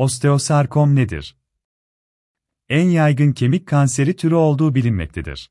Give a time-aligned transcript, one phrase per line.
[0.00, 1.36] Osteosarkom nedir?
[2.68, 5.50] En yaygın kemik kanseri türü olduğu bilinmektedir.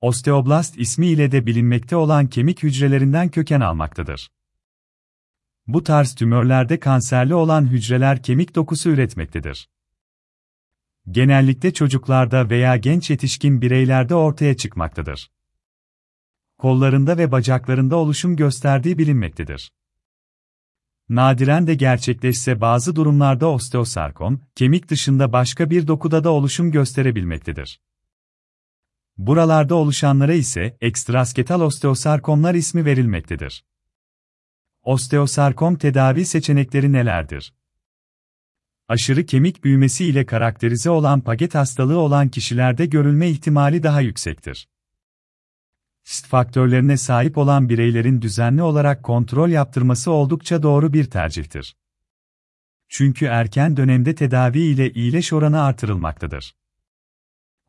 [0.00, 4.30] Osteoblast ismi ile de bilinmekte olan kemik hücrelerinden köken almaktadır.
[5.66, 9.68] Bu tarz tümörlerde kanserli olan hücreler kemik dokusu üretmektedir.
[11.10, 15.30] Genellikle çocuklarda veya genç yetişkin bireylerde ortaya çıkmaktadır.
[16.58, 19.72] Kollarında ve bacaklarında oluşum gösterdiği bilinmektedir.
[21.08, 27.80] Nadiren de gerçekleşse bazı durumlarda osteosarkom, kemik dışında başka bir dokuda da oluşum gösterebilmektedir.
[29.16, 33.64] Buralarda oluşanlara ise ekstrasketal osteosarkomlar ismi verilmektedir.
[34.82, 37.54] Osteosarkom tedavi seçenekleri nelerdir?
[38.88, 44.68] Aşırı kemik büyümesi ile karakterize olan paget hastalığı olan kişilerde görülme ihtimali daha yüksektir.
[46.08, 51.76] Faktörlerine sahip olan bireylerin düzenli olarak kontrol yaptırması oldukça doğru bir tercihtir.
[52.88, 56.56] Çünkü erken dönemde tedavi ile iyileş oranı artırılmaktadır.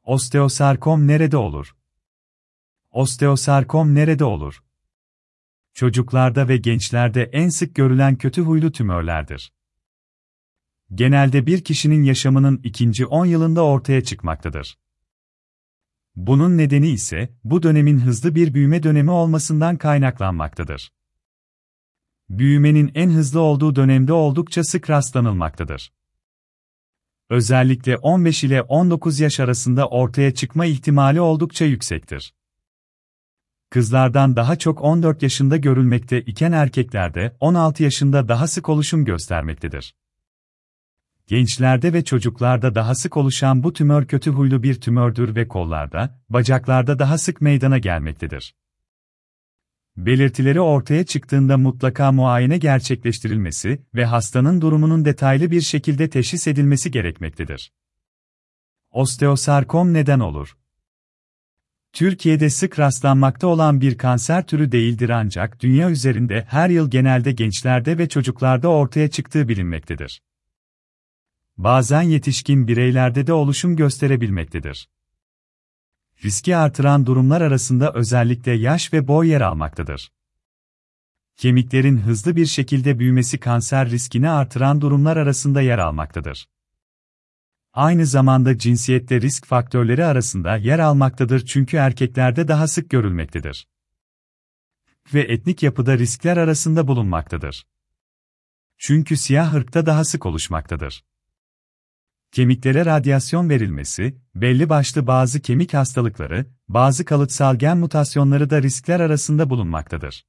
[0.04, 1.76] Osteosarkom nerede olur?
[2.92, 4.64] Osteosarkom nerede olur?
[5.74, 9.54] Çocuklarda ve gençlerde en sık görülen kötü huylu tümörlerdir.
[10.94, 14.78] Genelde bir kişinin yaşamının ikinci 10 yılında ortaya çıkmaktadır.
[16.20, 20.92] Bunun nedeni ise bu dönemin hızlı bir büyüme dönemi olmasından kaynaklanmaktadır.
[22.30, 25.94] Büyümenin en hızlı olduğu dönemde oldukça sık rastlanılmaktadır.
[27.30, 32.34] Özellikle 15 ile 19 yaş arasında ortaya çıkma ihtimali oldukça yüksektir.
[33.70, 39.96] Kızlardan daha çok 14 yaşında görülmekte iken erkeklerde 16 yaşında daha sık oluşum göstermektedir.
[41.30, 47.00] Gençlerde ve çocuklarda daha sık oluşan bu tümör kötü huylu bir tümördür ve kollarda, bacaklarda
[47.00, 48.56] daha sık meydana gelmektedir.
[49.98, 57.74] Belirtileri ortaya çıktığında mutlaka muayene gerçekleştirilmesi ve hastanın durumunun detaylı bir şekilde teşhis edilmesi gerekmektedir.
[58.92, 60.58] Osteosarkom neden olur?
[61.94, 67.98] Türkiye'de sık rastlanmakta olan bir kanser türü değildir ancak dünya üzerinde her yıl genelde gençlerde
[67.98, 70.22] ve çocuklarda ortaya çıktığı bilinmektedir.
[71.60, 74.90] Bazen yetişkin bireylerde de oluşum gösterebilmektedir.
[76.24, 80.12] Riski artıran durumlar arasında özellikle yaş ve boy yer almaktadır.
[81.38, 86.50] Kemiklerin hızlı bir şekilde büyümesi kanser riskini artıran durumlar arasında yer almaktadır.
[87.74, 93.68] Aynı zamanda cinsiyette risk faktörleri arasında yer almaktadır çünkü erkeklerde daha sık görülmektedir.
[95.14, 97.68] Ve etnik yapıda riskler arasında bulunmaktadır.
[98.78, 101.09] Çünkü siyah ırkta daha sık oluşmaktadır.
[102.32, 109.50] Kemiklere radyasyon verilmesi, belli başlı bazı kemik hastalıkları, bazı kalıtsal gen mutasyonları da riskler arasında
[109.50, 110.26] bulunmaktadır.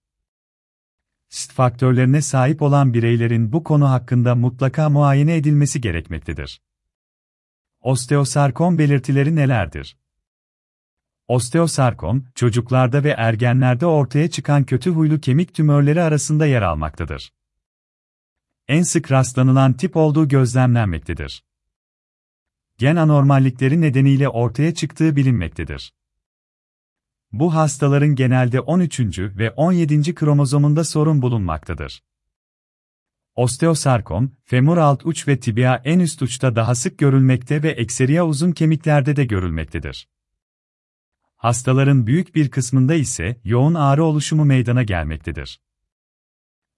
[1.33, 6.63] Risk faktörlerine sahip olan bireylerin bu konu hakkında mutlaka muayene edilmesi gerekmektedir.
[7.81, 9.97] Osteosarkom belirtileri nelerdir?
[11.29, 17.33] Osteosarkom, çocuklarda ve ergenlerde ortaya çıkan kötü huylu kemik tümörleri arasında yer almaktadır.
[18.69, 21.50] En sık rastlanılan tip olduğu gözlemlenmektedir
[22.81, 25.95] gen anormallikleri nedeniyle ortaya çıktığı bilinmektedir.
[27.33, 29.01] Bu hastaların genelde 13.
[29.19, 30.15] ve 17.
[30.15, 32.03] kromozomunda sorun bulunmaktadır.
[33.35, 38.53] Osteosarkom, femur alt uç ve tibia en üst uçta daha sık görülmekte ve ekseriya uzun
[38.53, 40.09] kemiklerde de görülmektedir.
[41.37, 45.61] Hastaların büyük bir kısmında ise yoğun ağrı oluşumu meydana gelmektedir.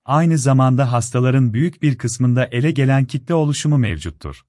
[0.05, 4.43] Aynı zamanda hastaların büyük bir kısmında ele gelen kitle oluşumu mevcuttur.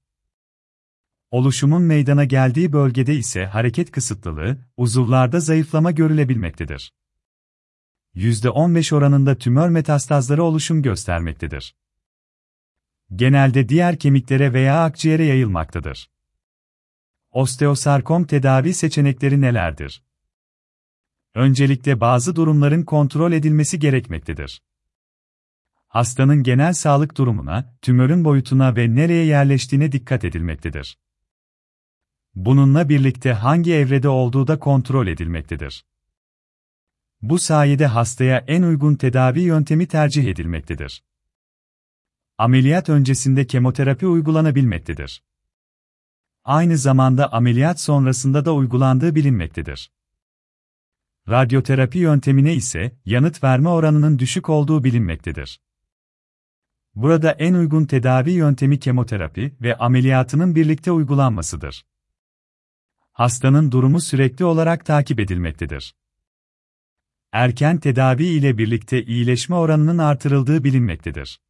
[1.34, 6.92] Oluşumun meydana geldiği bölgede ise hareket kısıtlılığı, uzuvlarda zayıflama görülebilmektedir.
[8.14, 11.76] %15 oranında tümör metastazları oluşum göstermektedir.
[13.14, 16.10] Genelde diğer kemiklere veya akciğere yayılmaktadır.
[17.30, 20.04] Osteosarkom tedavi seçenekleri nelerdir?
[21.34, 24.62] Öncelikle bazı durumların kontrol edilmesi gerekmektedir.
[25.88, 31.03] Hastanın genel sağlık durumuna, tümörün boyutuna ve nereye yerleştiğine dikkat edilmektedir.
[32.34, 35.84] Bununla birlikte hangi evrede olduğu da kontrol edilmektedir.
[37.22, 41.04] Bu sayede hastaya en uygun tedavi yöntemi tercih edilmektedir.
[42.38, 45.22] Ameliyat öncesinde kemoterapi uygulanabilmektedir.
[46.44, 49.90] Aynı zamanda ameliyat sonrasında da uygulandığı bilinmektedir.
[51.28, 55.60] Radyoterapi yöntemine ise yanıt verme oranının düşük olduğu bilinmektedir.
[56.94, 61.84] Burada en uygun tedavi yöntemi kemoterapi ve ameliyatının birlikte uygulanmasıdır
[63.14, 65.94] hastanın durumu sürekli olarak takip edilmektedir.
[67.32, 71.40] Erken tedavi ile birlikte iyileşme oranının artırıldığı bilinmektedir.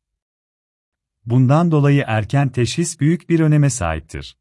[1.26, 4.37] Bundan dolayı erken teşhis büyük bir öneme sahiptir.